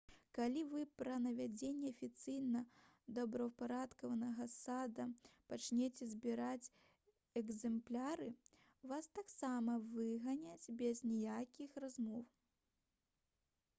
калі 0.35 0.61
вы 0.69 0.83
пра 0.99 1.15
наведванні 1.23 1.89
афіцыйна 1.95 2.61
добраўпарадкаванага 3.17 4.47
сада 4.53 5.05
пачняце 5.51 6.07
збіраць 6.13 6.71
«экзэмпляры» 7.41 8.29
вас 8.93 9.09
таксама 9.19 9.75
выганяць 9.93 10.73
без 10.81 11.05
аніякіх 11.09 11.77
размоў 11.85 12.25